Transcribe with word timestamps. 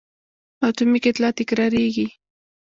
اتومي 0.67 0.99
کتله 1.05 1.29
تکرارېږي. 1.37 2.07